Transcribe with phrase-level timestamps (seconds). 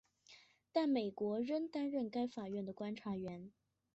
[0.71, 3.51] 但美国仍担任该法院的观察员。